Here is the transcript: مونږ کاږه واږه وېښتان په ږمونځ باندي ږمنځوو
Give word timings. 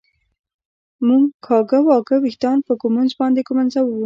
مونږ 1.07 1.25
کاږه 1.45 1.79
واږه 1.87 2.17
وېښتان 2.19 2.57
په 2.67 2.73
ږمونځ 2.81 3.11
باندي 3.19 3.41
ږمنځوو 3.47 3.95